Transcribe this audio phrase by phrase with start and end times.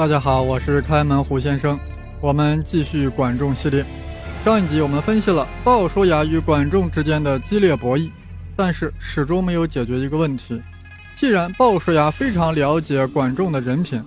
[0.00, 1.78] 大家好，我是开门胡先生。
[2.22, 3.84] 我们继续管仲系列。
[4.42, 8.08] 上一集我们分析了鲍叔牙与管仲之间的激烈博弈，
[8.56, 10.58] 但是始终没有解决一个问题：
[11.14, 14.02] 既然鲍叔牙非常了解管仲的人品，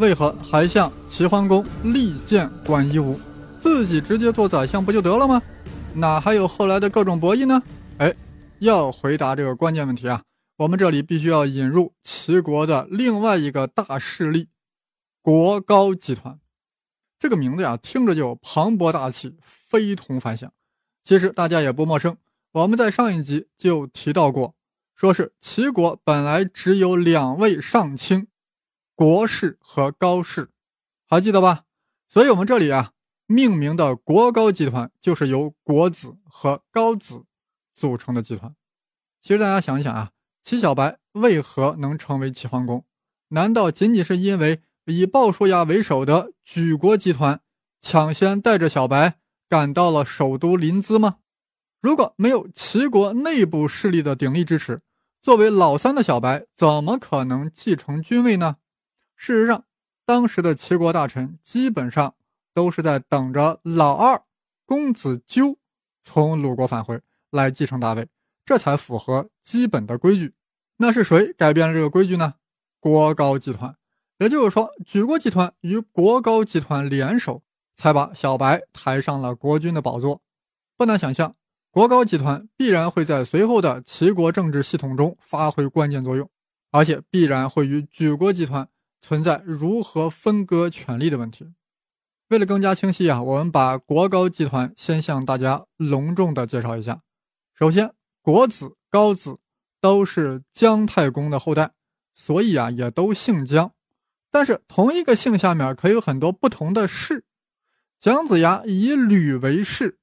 [0.00, 3.16] 为何还向齐桓公力荐管夷吾，
[3.56, 5.40] 自己直接做宰相不就得了吗？
[5.94, 7.62] 哪还有后来的各种博弈呢？
[7.98, 8.12] 哎，
[8.58, 10.22] 要回答这个关键问题啊，
[10.56, 14.48] 我们这里必须要引入齐国的另外一个大势力。
[15.26, 16.38] 国高集团，
[17.18, 20.52] 这个名字呀，听着就磅礴大气，非同凡响。
[21.02, 22.16] 其实大家也不陌生，
[22.52, 24.54] 我们在上一集就提到过，
[24.94, 28.28] 说是齐国本来只有两位上卿，
[28.94, 30.50] 国士和高士，
[31.08, 31.64] 还记得吧？
[32.08, 32.92] 所以我们这里啊，
[33.26, 37.24] 命名的国高集团就是由国子和高子
[37.74, 38.54] 组成的集团。
[39.20, 40.12] 其实大家想一想啊，
[40.44, 42.84] 齐小白为何能成为齐桓公？
[43.30, 44.62] 难道仅仅是因为？
[44.86, 47.40] 以鲍叔牙为首的举国集团
[47.80, 51.18] 抢先带着小白赶到了首都临淄吗？
[51.80, 54.82] 如果没有齐国内部势力的鼎力支持，
[55.20, 58.58] 作为老三的小白怎么可能继承君位呢？
[59.16, 59.64] 事实上，
[60.04, 62.14] 当时的齐国大臣基本上
[62.54, 64.22] 都是在等着老二
[64.64, 65.58] 公子纠
[66.04, 68.08] 从鲁国返回来继承大位，
[68.44, 70.34] 这才符合基本的规矩。
[70.76, 72.34] 那是谁改变了这个规矩呢？
[72.78, 73.76] 国高集团。
[74.18, 77.42] 也就是说，举国集团与国高集团联手，
[77.74, 80.22] 才把小白抬上了国君的宝座。
[80.76, 81.36] 不难想象，
[81.70, 86.30] 国高集团必然会在随后的齐国政治系统中发挥关键作用，
[86.70, 88.68] 而且必然会与举国集团
[89.02, 91.52] 存在如何分割权力的问题。
[92.28, 97.02] 为了更加清晰啊，我们把国高集团先向大家隆重的介绍一下。
[97.54, 97.92] 首先，
[98.22, 99.38] 国子、高子
[99.80, 101.72] 都是姜太公的后代，
[102.14, 103.72] 所以啊，也都姓姜。
[104.30, 107.24] 但是同一个姓下面可有很多不同的氏。
[107.98, 109.98] 姜子牙以吕为氏，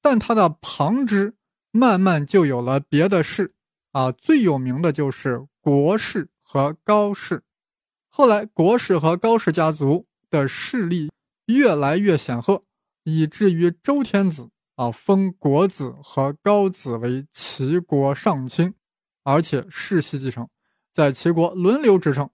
[0.00, 1.36] 但他的旁支
[1.70, 3.54] 慢慢就有了别的氏
[3.92, 7.42] 啊，最有名的就是国氏和高氏。
[8.08, 11.10] 后来国氏和高氏家族的势力
[11.46, 12.64] 越来越显赫，
[13.02, 18.72] 以至于周天子啊封国子和高子为齐国上卿，
[19.22, 20.48] 而且世袭继承，
[20.92, 22.30] 在齐国轮流执政。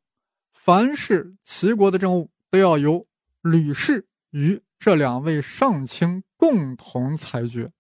[0.62, 3.06] 凡是齐国的政务，都要由
[3.40, 7.72] 吕氏与这两位上卿共同裁决。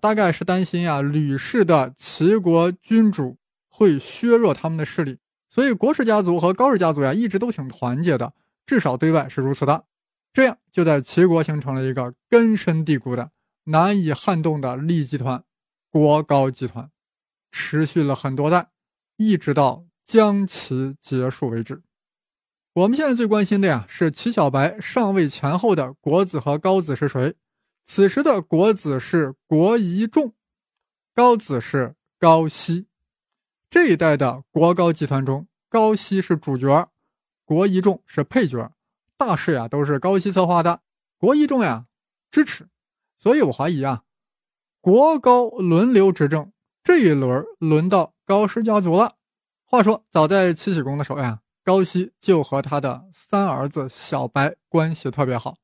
[0.00, 5.18] 大概是担心呀，吕氏的齐国君主会削弱他们的势力，
[5.48, 8.32] 所以国氏家族和高氏家族呀，一直都挺团结的，
[8.64, 9.86] 至少对外是如此的。
[10.32, 13.32] 这样就在齐国形成了一个根深蒂固的、
[13.64, 15.42] 难以撼动的利益集团——
[15.90, 16.88] 国高集团，
[17.50, 18.68] 持续了很多代，
[19.16, 21.82] 一直到将其结束为止。
[22.76, 27.34] 我们现在最关心的呀，是齐小白上位前后的国子和高子是谁？
[27.82, 30.34] 此时的国子是国一仲，
[31.14, 32.86] 高子是高息。
[33.70, 36.90] 这一代的国高集团中，高息是主角，
[37.46, 38.70] 国一仲是配角。
[39.16, 40.82] 大事呀都是高息策划的，
[41.16, 41.86] 国一仲呀
[42.30, 42.68] 支持。
[43.18, 44.02] 所以我怀疑啊，
[44.82, 46.52] 国高轮流执政，
[46.84, 49.14] 这一轮轮到高氏家族了。
[49.64, 51.40] 话说，早在齐僖公的时候呀。
[51.66, 55.56] 高息就和他的三儿子小白关系特别好。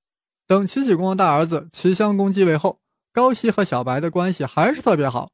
[0.49, 2.81] 等齐僖公的大儿子齐襄公继位后，
[3.13, 5.31] 高息和小白的关系还是特别好。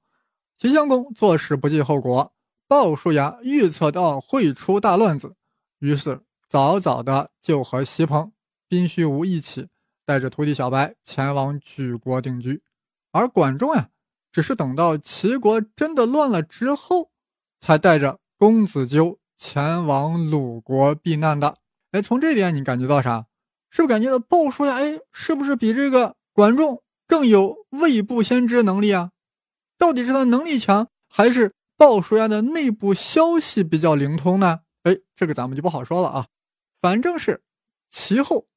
[0.59, 2.35] 齐襄公做事不计后果，
[2.67, 5.37] 鲍叔牙预测到会出大乱子，
[5.79, 8.31] 于是早早的就和席鹏、
[8.69, 9.69] 宾虚无一起
[10.05, 12.63] 带着徒弟小白前往举国定居。
[13.11, 13.89] 而管仲呀，
[14.31, 17.11] 只是等到齐国真的乱了之后，
[17.59, 19.19] 才带着公子纠。
[19.39, 21.55] 前往鲁国避难的，
[21.93, 23.27] 哎，从这点你感觉到啥？
[23.71, 24.75] 是不是感觉到鲍叔牙？
[24.75, 29.13] 哎，是不是比这个管仲更有未卜先知能力啊？
[29.79, 34.63] 到底是他能力强，还是鲍叔牙的内部消息比较灵通呢？
[34.83, 36.27] 哎，这个咱们就不好说了啊。
[36.81, 37.41] 反正是
[37.89, 38.49] 其后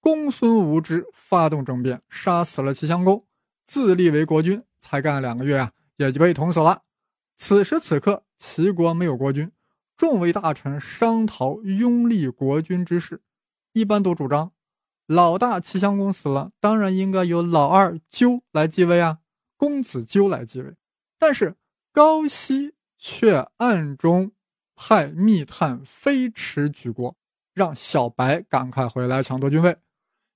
[0.00, 3.26] 公孙无知发动政变，杀死了齐襄公，
[3.66, 6.80] 自立为国君，才干了两个月啊，也就被捅死了。
[7.36, 9.52] 此时此刻，齐国没有国君。
[10.02, 13.22] 众位大臣商讨拥立国君之事，
[13.72, 14.50] 一般都主张，
[15.06, 19.20] 老大齐襄公死了，当然应该由老二纠来继位啊，
[19.56, 20.74] 公子纠来继位。
[21.20, 21.54] 但是
[21.92, 24.32] 高息却暗中
[24.74, 27.16] 派密探飞驰举国，
[27.54, 29.76] 让小白赶快回来抢夺君位。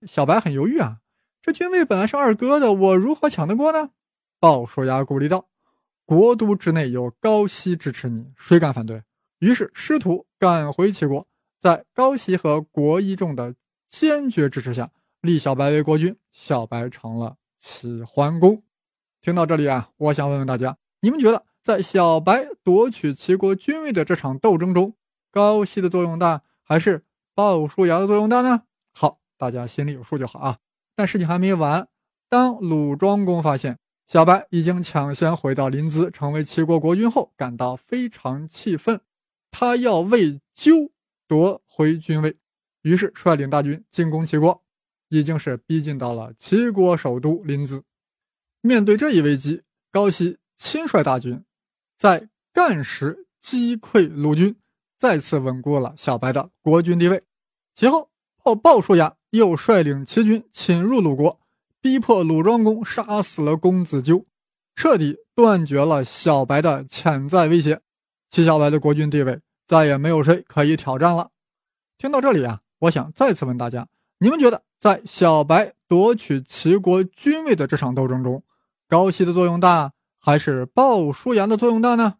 [0.06, 0.98] 小白很犹豫啊，
[1.42, 3.90] 这君位本来是二哥的，我如何抢得过呢？
[4.38, 5.48] 鲍叔牙鼓励道
[6.06, 9.02] ：“国都之内有高息支持你，谁敢反对？”
[9.38, 11.26] 于是师徒赶回齐国，
[11.58, 13.54] 在高熙和国一众的
[13.86, 14.90] 坚决支持下，
[15.20, 18.62] 立小白为国君，小白成了齐桓公。
[19.20, 24.94] 听到这里啊，我想问问大家，你们觉得在小白夺取齐国君位的这场斗争中，
[25.30, 27.04] 高熙的作用大，还是
[27.34, 28.62] 鲍叔牙的作用大呢？
[28.92, 30.58] 好，大家心里有数就好啊。
[30.94, 31.88] 但事情还没完，
[32.30, 39.00] 当鲁庄公发现小白已经抢先回到临淄，成为齐国国君后，感到非常气愤，
[39.58, 40.92] 他要为纠
[41.26, 42.36] 夺回君位，
[42.82, 44.62] 于是率领大军进攻齐国，
[45.08, 47.82] 已经是逼近到了齐国首都临淄。
[48.60, 51.42] 面对这一危机，高熙亲率大军
[51.96, 54.54] 在干时击溃鲁军，
[54.98, 57.22] 再次稳固了小白的国君地位。
[57.74, 58.10] 其后，
[58.42, 61.40] 鲍鲍叔牙又率领齐军侵入鲁国，
[61.80, 64.26] 逼迫鲁庄公杀死了公子纠，
[64.74, 67.80] 彻底断绝了小白的潜在威胁。
[68.28, 71.30] 齐小白的国君地位再也没有谁可以挑战了。
[71.98, 78.44] 听到这里啊，我想再次问大家：你们觉得在小白夺取齐国君位的这场斗争中，
[78.88, 82.18] 高息的作用大还是鲍叔牙的作用大呢？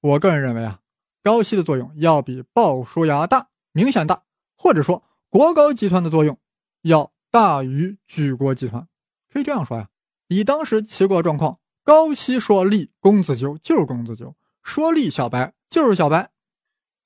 [0.00, 0.80] 我个人认为啊，
[1.22, 4.22] 高息的作用要比鲍叔牙大，明显大，
[4.56, 6.38] 或者说国高集团的作用
[6.82, 8.86] 要大于举国集团。
[9.32, 9.88] 可以这样说呀，
[10.28, 16.30] 以当时齐国状况，高息说立公子纠就是公子纠，说立小白就是小白。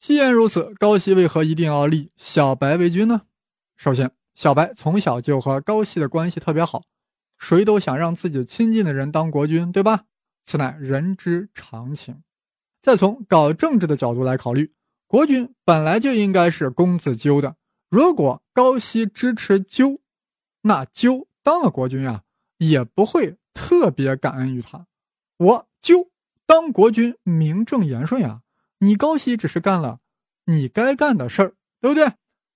[0.00, 3.26] 既然如此，高息为何一定要立小白为君呢？
[3.76, 6.84] 首先，小白从小就和高息的关系特别好。
[7.38, 10.06] 谁都想让自己亲近的人当国君，对吧？
[10.42, 12.22] 此乃人之常情。
[12.80, 14.72] 再从搞政治的角度来考虑，
[15.06, 17.56] 国君本来就应该是公子纠的。
[17.90, 20.00] 如果高熙支持纠，
[20.62, 22.22] 那纠当了国君啊，
[22.56, 24.86] 也不会特别感恩于他。
[25.36, 26.10] 我纠
[26.46, 28.40] 当国君，名正言顺呀。
[28.80, 30.00] 你高熙只是干了
[30.46, 32.12] 你该干的事儿，对不对？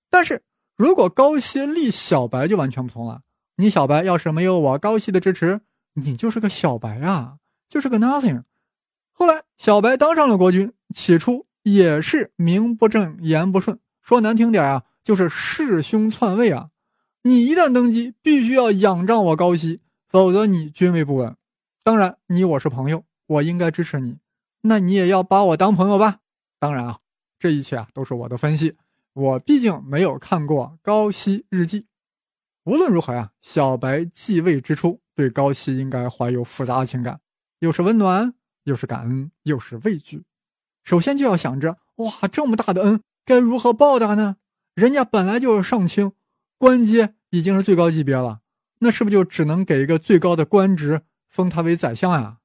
[0.09, 0.43] 但是
[0.75, 3.21] 如果高熙立小白，就完全不同了。
[3.55, 5.61] 你小白要是没有我高息的支持，
[5.93, 7.37] 你就是个小白啊，
[7.69, 8.43] 就是个 nothing。
[9.13, 16.69] 后来小白当上了国君，起初也是名不正言不顺，说难听点啊，就是弑兄篡位啊。
[17.21, 19.79] 你一旦登基，必须要仰仗我高息，
[20.09, 21.35] 否则你君位不稳。
[21.83, 24.17] 当然，你我是朋友，我应该支持你，
[24.67, 26.19] 那你也要把我当朋友吧。
[26.59, 26.99] 当然啊，
[27.37, 28.75] 这一切啊都是我的分析，
[29.13, 31.85] 我毕竟没有看过高息日记。
[32.63, 37.19] 无论如何呀，小白继位之初，对高希应该怀有复杂情感，
[37.59, 38.33] 又是温暖，
[38.63, 40.23] 又是感恩，又是畏惧。
[40.83, 44.37] 首先就要想着，哇，这么大的恩，该如何报答呢？
[44.73, 46.13] 人家本来就是上卿，
[46.57, 48.41] 官阶已经是最高级别了，
[48.79, 52.39] 那是不是就只能给一个最高的官职，封他为宰相呀？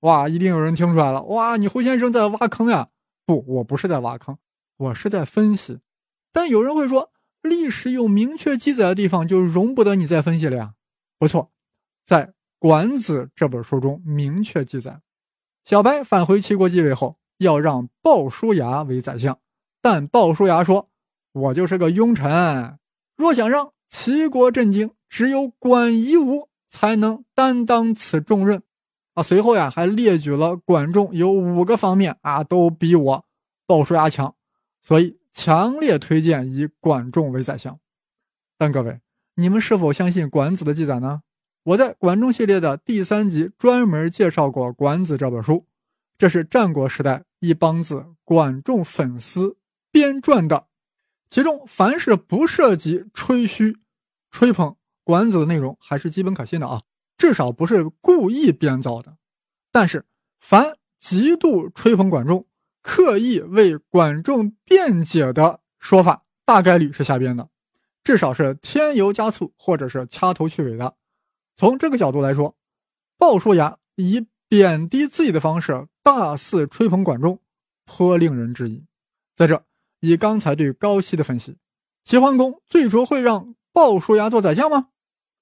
[0.00, 2.88] 哇，一定有人听出来了，哇，你胡先生在挖坑呀？
[3.26, 4.38] 不，我不是在挖坑，
[4.76, 5.80] 我是在分析。
[6.32, 7.10] 但有人会说。
[7.40, 10.74] 历史有明确记载的地方，就容不得你再分析了呀。
[11.20, 11.52] 不错，
[12.04, 12.26] 在
[12.58, 15.00] 《管子》这本书中明确记载，
[15.64, 19.38] 小白返回齐国继位后，要让鲍叔牙为宰相。
[19.80, 20.90] 但鲍叔牙说
[21.32, 22.76] ：“我就是个庸臣，
[23.16, 28.64] 若想让齐国震惊，只有管夷吾才能担当此重任。”
[29.18, 33.24] 啊，随后呀，还列举了管仲有五个方面啊，都比我
[33.66, 34.34] 鲍叔牙强，
[34.82, 35.18] 所以。
[35.30, 37.78] 强烈推荐以管仲为宰相，
[38.56, 38.98] 但各位，
[39.36, 41.22] 你们是否相信管子的记载呢？
[41.62, 45.64] 我在管仲系列的第三集专门介绍过《管子》这本书，
[46.16, 49.56] 这是战国时代一帮子管仲粉丝
[49.92, 50.66] 编撰的，
[51.28, 53.76] 其中凡是不涉及吹嘘、
[54.32, 56.82] 吹捧管子的内容，还是基本可信的啊，
[57.16, 59.17] 至少不是故意编造的。
[59.78, 60.04] 但是，
[60.40, 62.44] 凡极度吹捧管仲。
[62.82, 67.48] 刻意为管仲辩解的说法，大概率是瞎编的，
[68.02, 70.96] 至少是添油加醋或者是掐头去尾的。
[71.56, 72.56] 从这个角度来说，
[73.18, 77.38] 鲍叔牙以贬低自己的方式大肆吹捧管仲，
[77.84, 78.84] 颇令人质疑。
[79.36, 79.64] 在这，
[80.00, 81.56] 以刚才对高息的分析，
[82.02, 84.88] 齐桓公最初会让鲍叔牙做宰相吗？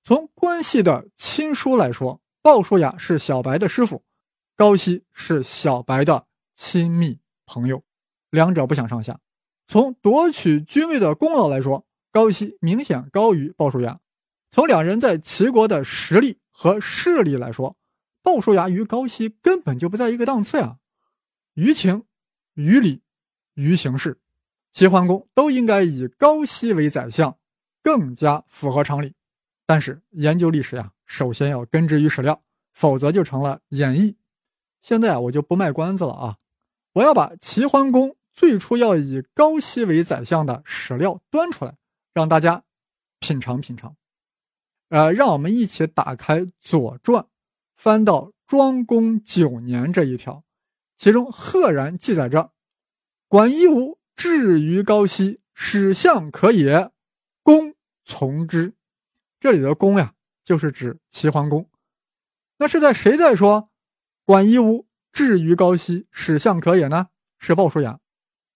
[0.04, 4.02] 从关系的亲疏来说，鲍叔牙是小白的师傅，
[4.56, 7.20] 高息是小白的亲密。
[7.44, 7.84] 朋友，
[8.30, 9.20] 两者不相上下。
[9.68, 14.00] 从夺取君位的功劳来说，高息明显高于鲍叔牙；
[14.50, 17.76] 从两人在齐国的实力和势力来说，
[18.22, 20.78] 鲍叔牙与高息根本就不在一个档次呀。
[21.52, 22.04] 于情、
[22.54, 23.02] 于理、
[23.54, 24.18] 于形式，
[24.72, 27.36] 齐桓公都应该以高息为宰相，
[27.82, 29.12] 更加符合常理。
[29.66, 34.14] 但是研究历史呀，首先要根植于史料，否则就成了演绎。
[34.86, 36.36] 现在，我就不卖关子了啊。
[36.92, 41.74] 我要把齐桓公最初要以高息为宰相的史料端出来，
[42.14, 42.62] 让大家
[43.18, 43.96] 品尝品尝。
[44.90, 47.24] 呃，让我们一起打开《左传》，
[47.74, 50.44] 翻到庄公九年这一条，
[50.96, 52.52] 其中赫然记载着
[53.26, 56.92] ：“管夷吾至于高息，使相可也，
[57.42, 57.74] 公
[58.04, 58.74] 从之。”
[59.40, 60.14] 这里的“公”呀，
[60.44, 61.68] 就是指齐桓公。
[62.58, 63.68] 那是在谁在说
[64.26, 67.10] “管夷吾至于高息，使相可也”呢？
[67.38, 68.00] 是鲍叔牙。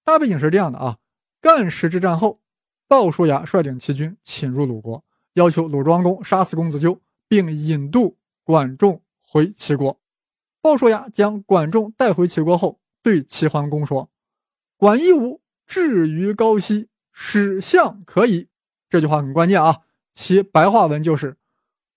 [0.05, 0.99] 大背景是这样的啊：
[1.41, 2.41] 干石之战后，
[2.89, 5.05] 鲍叔牙率领齐军侵入鲁国。
[5.35, 10.01] 要求鲁庄公杀死公子纠，并引渡管仲回齐国。
[10.61, 14.11] 鲍叔牙将管仲带回齐国后，对齐桓公说
[14.77, 18.49] ：“管夷吾至于高息，使相可以。”
[18.91, 21.37] 这句话很关键啊，其白话文就是：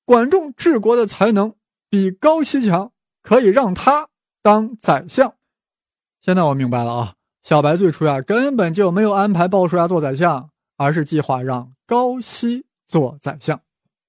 [0.05, 1.55] 管仲治国的才能
[1.89, 4.09] 比高息强，可以让他
[4.43, 5.33] 当宰相。
[6.21, 12.67] 现在我明白了啊，小白最初呀根本就没有安排鲍叔牙做宰相，而是计划让高希。
[12.85, 13.59] 做宰相，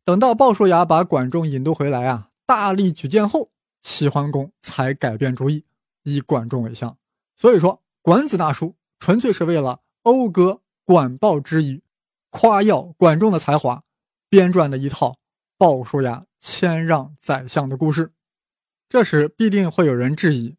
[0.04, 5.64] 等到鲍叔牙把管仲引渡回来啊，大力举荐后，齐桓公才改变主意，
[6.02, 6.94] 以管仲为相。
[7.34, 11.82] 所以说，《管子》大叔纯粹是为了讴歌管鲍之谊，
[12.28, 13.84] 夸耀管仲的才华，
[14.28, 15.16] 编撰的一套
[15.56, 18.12] 鲍叔牙谦让宰相的故事。
[18.88, 20.50] 这时必定会有人质疑，《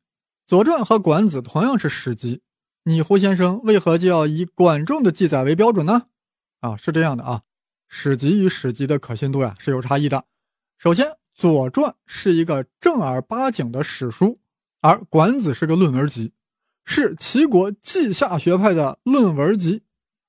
[0.47, 2.41] 左传》和《管子》同样是史籍，
[2.83, 6.07] 你胡先生为何就要以管仲的记载为标准呢？
[6.59, 7.43] 啊，是这样的啊。
[7.87, 10.25] 史籍与史籍的可信度呀是有差异的。
[10.77, 14.39] 首先，《左传》是一个正儿八经的史书，
[14.81, 16.33] 而《管子》是个论文集，
[16.83, 19.83] 是齐国稷下学派的论文集。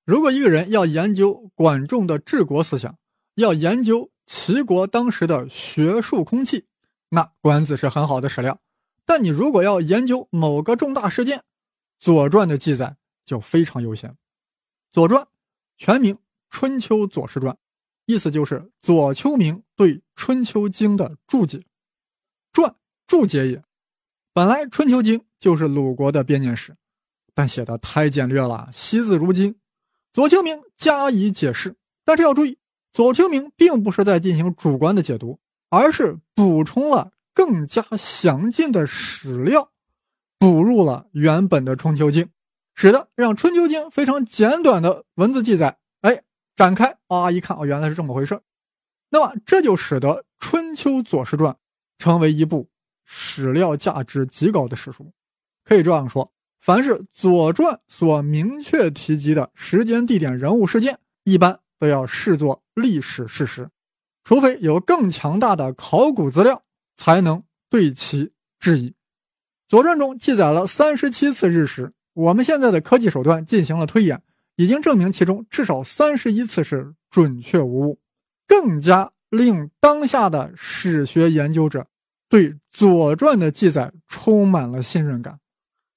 [0.05, 2.97] 如果一个人要研究管仲的治国思想，
[3.35, 6.67] 要研究齐国当时的学术空气，
[7.09, 8.61] 那《管子》是很好的史料。
[9.05, 11.39] 但你如果要研究某个重大事件，
[11.99, 14.11] 《左传》的记载就非常优先。
[14.93, 15.23] 《左传》
[15.77, 16.19] 全名。
[16.59, 17.53] 《春秋左氏传》，
[18.07, 21.61] 意思就是左丘明对《春秋经》的注解，
[22.53, 22.75] 传
[23.07, 23.63] 注解也。
[24.33, 26.75] 本来《春秋经》就是鲁国的编年史，
[27.35, 29.59] 但写的太简略了，惜字如金。
[30.15, 32.57] 左丘明加以解释，但是要注意，
[32.93, 39.71] 左丘明并不是在进行主观的解读，而是补充了更加详尽的史料，
[40.39, 42.25] 补入了原本的《春秋经》，
[42.75, 45.79] 使得让《春秋经》非常简短的文字记载。
[46.01, 46.23] 哎
[46.55, 48.41] 展开啊，一看哦，原来是这么回事
[49.11, 50.09] 那么这就使得
[50.39, 51.53] 《春秋左氏传》
[51.99, 52.69] 成为一部
[53.05, 55.13] 史料价值极高的史书。
[55.65, 63.69] 可以这样说，凡是《左传》所明确提及的时间、地点、人物、事件，一般都要视作历史事实，
[64.27, 66.65] 除非有更强大的考古资料，
[66.97, 68.91] 才能对其质疑。
[69.69, 74.21] 《左传》中记载了三十七次日食，我们现在的科技手段进行了推演。
[74.57, 78.01] 已经证明其中至少三十一次是准确无误，
[78.49, 81.87] 更加令当下的史学研究者
[82.29, 85.39] 对《左传》的记载充满了信任感。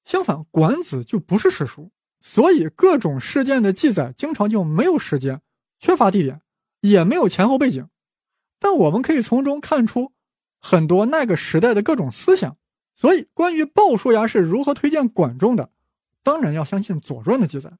[0.03, 1.89] 相反，《管子》就不是史书，
[2.21, 5.41] 所以各种事件的记载经常就没有时间、
[5.79, 6.41] 缺乏地点，
[6.81, 7.87] 也没有前后背景。
[8.59, 10.11] 但我们可以从中看出
[10.59, 12.57] 很多那个时代的各种思想。
[12.95, 15.71] 所以，关于鲍叔牙是如何推荐管仲的，
[16.21, 17.71] 当然要相信《左传》的记载。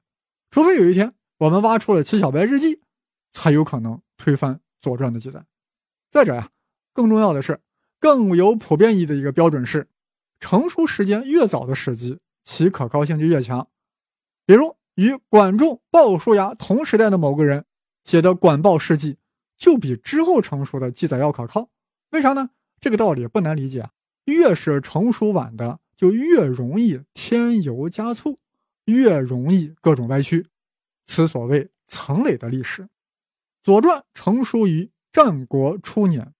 [0.50, 2.80] 除非有一天我们挖出了齐小白日记，
[3.30, 5.44] 才有可能推翻《左传》的记载。
[6.10, 6.48] 再者呀，
[6.94, 7.60] 更重要的是，
[8.00, 9.88] 更有普遍意义的一个标准是，
[10.40, 13.68] 成书时间越早的史籍，其可靠性就越强。
[14.46, 17.66] 比如与管仲、鲍叔牙同时代的某个人
[18.04, 19.14] 写的《管鲍事迹》，
[19.60, 21.68] 就比之后成熟的记载要可靠。
[22.10, 22.50] 为啥呢？
[22.80, 23.88] 这个道理不难理解，
[24.24, 28.40] 越是成熟晚的，就越容易添油加醋。
[28.86, 30.48] 越容易各种歪曲，
[31.06, 32.82] 此所谓层累的历史。
[33.62, 36.32] 《左传》成书于战国初年，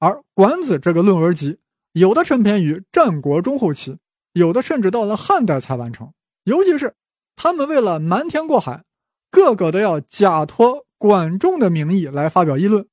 [0.00, 1.58] 而《管子》这个论文集，
[1.92, 3.98] 有的成篇于战国中后期，
[4.32, 6.12] 有的甚至到了汉代才完成。
[6.44, 6.96] 尤其是
[7.36, 8.82] 他们为了瞒天过海，
[9.30, 12.86] 个个都要假托管仲的名义来发表议论，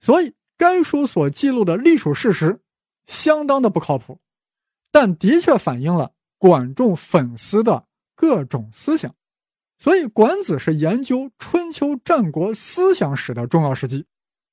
[0.00, 2.60] 所以该书所记录的历史事实
[3.06, 4.20] 相当的不靠谱，
[4.90, 7.86] 但的确反映了管仲粉丝的。
[8.20, 9.14] 各种思想，
[9.78, 14.06] 所以《管子》是研究春秋战国思想史的重要史籍，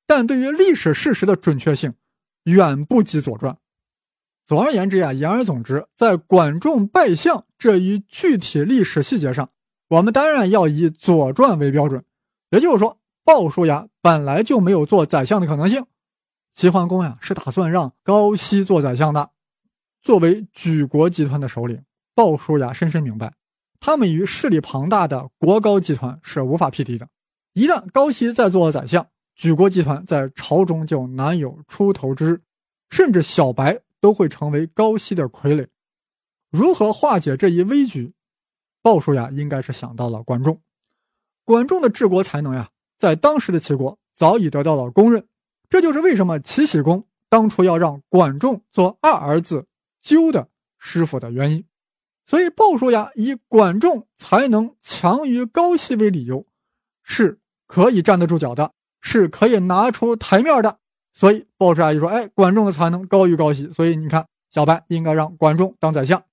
[0.05, 1.95] 但对于历史事实的准确性
[2.43, 3.53] 远不及《左传》。
[4.45, 9.49] 总而言之呀，言而总之，在管仲拜相这一具体历史细节上，
[9.87, 12.05] 我们当然要以《左传》为标准。
[12.51, 15.85] 也就是说，鲍叔牙本来就没有做宰相的可能性，
[16.53, 19.31] 齐桓公呀是打算让高息做宰相的。
[20.01, 21.83] 作为举国集团的首领，
[22.13, 23.33] 鲍叔牙深深明白。
[23.79, 27.07] 他们与势力庞大的国高集团是无法匹敌的。
[27.53, 32.41] 一旦高息再做了宰相，举国集团在朝中就难有出头之日，
[32.89, 35.67] 甚至小白都会成为高息的傀儡。
[36.51, 38.13] 如何化解这一危局？
[38.81, 40.61] 鲍叔牙应该是想到了管仲。
[41.45, 45.25] 管仲的治国才能呀，在当时的齐国早已得到了公认。
[45.69, 49.65] 这就是为什么齐僖公当初要让管仲做二儿子
[50.01, 51.63] 纠的师傅的原因。
[52.27, 56.45] 所以鲍叔牙以管仲才能强于高息为理由，
[57.03, 60.79] 是可以站得住脚的，是可以拿出台面的。
[61.13, 66.23] 所以鲍叔牙就说：“哎，管仲的才能高于高息，所以你看，小白应该让管仲当宰相。”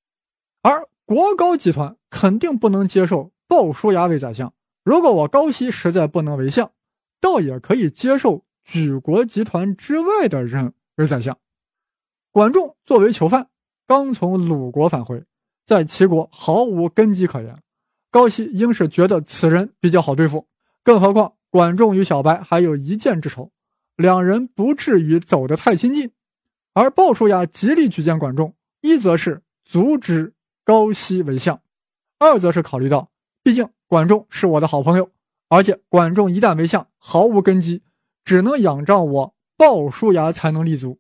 [0.63, 4.53] 而国高集团肯定不能接受鲍叔牙为宰相。
[4.85, 6.73] 如果我高息实在不能为相，
[7.21, 11.39] 倒也可以接受举国集团之外的人为宰相。
[12.31, 13.49] 管仲作为囚犯，
[13.87, 15.25] 刚从鲁国返回。
[15.65, 17.63] 在齐国毫无根基可言，
[18.11, 20.49] 高息应是觉得此人比较好对付，
[20.83, 23.53] 更何况管仲与小白还有一箭之仇，
[23.95, 26.11] 两人不至于走得太亲近。
[26.75, 30.35] 而鲍叔牙极力举荐管仲，一则是阻止
[30.65, 31.63] 高息为相，
[32.19, 33.13] 二则是考虑到，
[33.45, 35.11] 毕竟管仲是我的好朋友，
[35.51, 37.83] 而且管仲一旦为相，毫无根基，
[38.25, 40.99] 只能仰仗我鲍叔牙才能立足。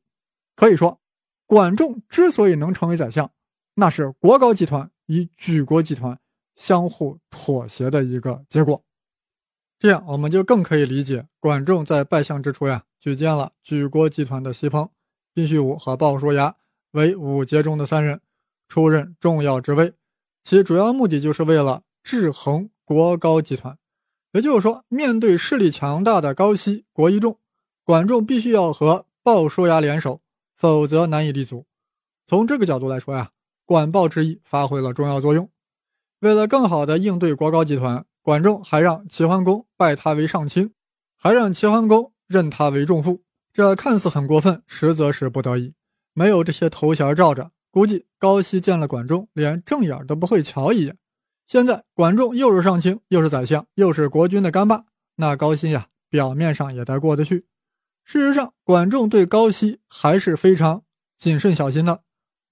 [0.55, 1.01] 可以说，
[1.47, 3.33] 管仲之所以能成为宰相。
[3.77, 6.21] 那是国高集团与举国集团
[6.55, 8.85] 相互妥协的一个结果，
[9.79, 14.91] 这样我们就更可以理解管仲在拜相之初呀，举荐了举国集团的西彭、
[15.33, 16.55] 宾须武和鲍叔牙
[16.91, 18.21] 为五杰中的三人，
[18.69, 19.95] 出任重要职位，
[20.45, 23.79] 其主要目的就是为了制衡国高集团。
[24.33, 27.39] 也就是说，面对势力强大的高息、国一众，
[27.85, 30.21] 管仲必须要和鲍叔牙联手，
[30.57, 31.67] 否则难以立足。
[32.27, 33.31] 从这个角度来说呀。
[33.65, 35.49] 管鲍之意发挥了重要作用。
[36.19, 40.75] 为了更好地应对国高集团，管仲还让齐桓公拜他为上卿，
[41.17, 43.23] 还让齐桓公认他为仲父。
[43.53, 45.75] 这看似很过分，实则是不得已。
[46.13, 50.99] 没有这些头衔罩着，估计高息见了管仲，连正眼都不会瞧一眼。
[51.53, 54.87] 现在管仲又是上卿，又是宰相，又是国君的干爸，
[55.17, 57.45] 那高熙呀，表面上也得过得去。
[58.05, 60.83] 事实上，管仲对高熙还是非常
[61.19, 62.01] 谨慎小心的。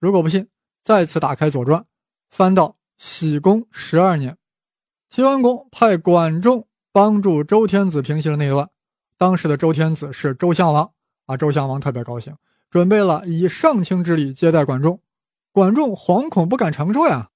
[0.00, 0.50] 如果不信，
[0.82, 1.80] 再次打开《左传》，
[2.28, 4.36] 翻到喜公十二年，
[5.08, 8.68] 齐桓公派管仲帮助周天子平息了内乱。
[9.16, 10.92] 当时的周天子是周襄王
[11.24, 12.36] 啊，周襄王特别高兴，
[12.68, 15.00] 准备了以上卿之礼接待管仲。
[15.52, 17.30] 管仲惶恐不敢承受呀，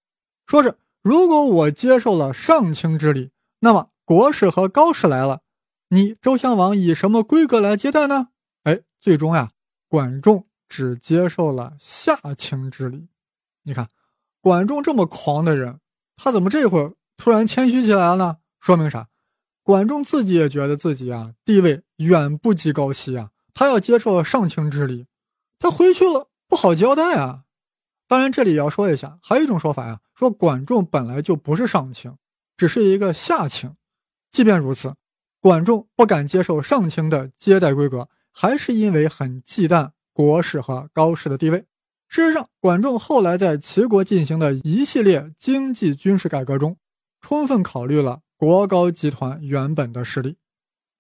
[0.47, 5.43] 说是如果我接受了上卿之礼，那么国士和高士来了，
[5.91, 8.29] 你周襄王以什么规格来接待呢？
[8.63, 9.51] 哎，最终呀，
[9.87, 13.09] 管仲只接受了下卿之礼。
[13.65, 13.91] 你看，
[14.41, 15.79] 管仲这么狂的人，
[16.17, 18.39] 他怎么这会儿突然谦虚起来了呢？
[18.59, 19.09] 说明啥？
[19.63, 25.07] 管仲自己也觉得自己啊地位远不及高熙啊，他要接受上卿之礼，
[25.59, 27.43] 他回去了不好交代啊。
[28.07, 32.13] 当然，这里也要说一下，还有一种说法呀，说管仲本来就不是上卿，
[32.57, 33.75] 只是一个下卿。
[34.31, 34.95] 即便如此，
[35.41, 41.65] 管仲不敢接受上卿的接待规格，还是因为很忌惮国士和高士的地位。
[42.09, 46.77] 事实上，管仲后来在齐国进行的一系列经济军事改革中，
[47.21, 50.37] 充分考虑了国高集团原本的实力。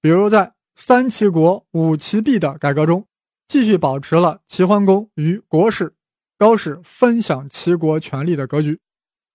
[0.00, 3.06] 比如，在三齐国五齐币的改革中，
[3.46, 5.94] 继续保持了齐桓公与国士、
[6.38, 8.80] 高士分享齐国权力的格局。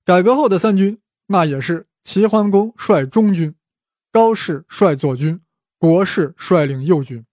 [0.06, 3.56] 改革后的三军，那也是齐桓公率中军，
[4.12, 5.40] 高士率左军，
[5.78, 7.24] 国士率领右军。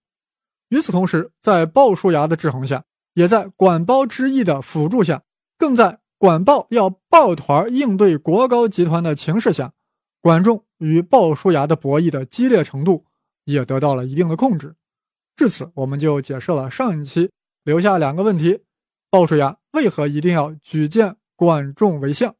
[0.69, 5.23] 与此同时，在鲍叔牙的制衡下，也在管鲍之役的辅助下，
[5.57, 9.73] 更在管鲍要抱团应对国高集团的情势下，
[10.21, 13.05] 管仲与鲍叔牙的博弈的激烈程度
[13.45, 14.75] 也得到了一定的控制。
[15.35, 17.31] 至此，我们就解释了上一期
[17.63, 18.59] 留下两个问题：
[19.17, 22.35] 鲍叔牙为何一定要举荐管仲为相？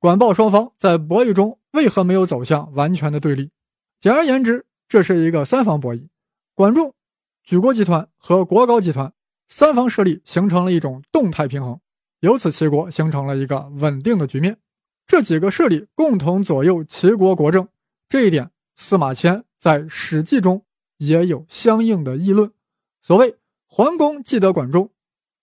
[0.00, 3.52] 管鲍双方在博弈中为何没有走向完全的对立？
[4.00, 6.08] 简而言之，这是一个三方博弈：
[6.56, 6.92] 管仲、
[7.44, 9.12] 举国集团和国高集团。
[9.46, 11.78] 三方势力形成了一种动态平衡，
[12.18, 14.58] 由此齐国形成了一个稳定的局面。
[15.06, 17.68] 这几个势力共同左右齐国国政，
[18.08, 20.64] 这一点司马迁在《史记》中
[20.96, 22.52] 也有相应的议论。
[23.02, 23.36] 所谓
[23.70, 24.90] “桓公既得管仲，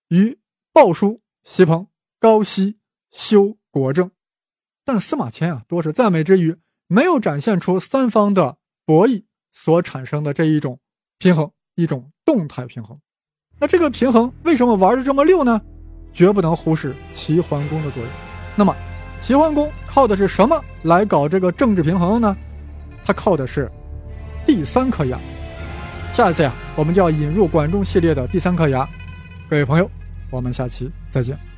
[0.10, 0.38] 与
[0.76, 1.88] 鲍叔、西彭、
[2.20, 4.12] 高息修国政”，
[4.84, 6.54] 但司马迁啊多是赞美之余，
[6.88, 10.78] 没有展现出三方的博弈所产生的这一种
[11.18, 13.00] 平衡，一种动态平衡。
[13.58, 15.62] 那这个平衡为什么玩的这么溜呢？
[16.12, 18.12] 绝不能忽视齐桓公的作用。
[18.58, 18.76] 那么，
[19.22, 22.36] 齐桓公靠的是什么来搞这个政治平衡呢？
[23.06, 23.72] 他靠的是
[24.46, 25.18] 第三颗牙。
[26.12, 28.86] 下一次呀，我们就要引入管仲系列的第三颗牙。
[29.50, 29.90] 各位朋友，
[30.30, 31.55] 我们下期再见。